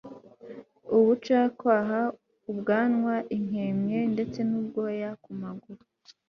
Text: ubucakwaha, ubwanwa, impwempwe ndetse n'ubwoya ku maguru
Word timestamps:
ubucakwaha, 0.97 2.01
ubwanwa, 2.51 3.15
impwempwe 3.35 3.99
ndetse 4.13 4.39
n'ubwoya 4.49 5.09
ku 5.23 5.31
maguru 5.41 5.81